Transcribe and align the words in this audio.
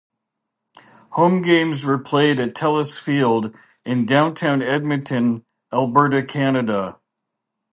Home 1.11 1.43
games 1.43 1.85
were 1.85 1.99
played 1.99 2.39
at 2.39 2.55
Telus 2.55 2.99
Field 2.99 3.55
in 3.85 4.07
downtown 4.07 4.63
Edmonton, 4.63 5.45
Alberta, 5.71 6.23
Canada. 6.23 6.99